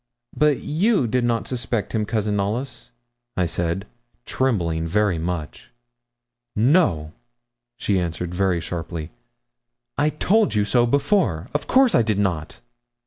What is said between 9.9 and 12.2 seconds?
'I told you so before. Of course I did